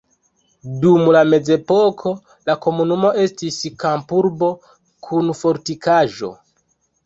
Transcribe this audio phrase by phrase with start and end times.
[0.85, 2.13] Dum la mezepoko
[2.51, 4.53] la komunumo estis kampurbo
[5.11, 6.35] kun fortikaĵo.